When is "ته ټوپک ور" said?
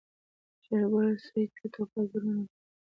1.55-2.23